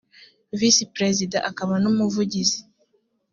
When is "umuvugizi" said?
1.91-2.59